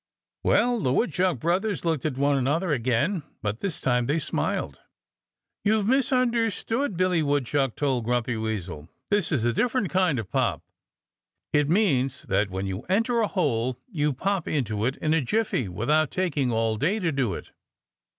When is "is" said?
9.31-9.45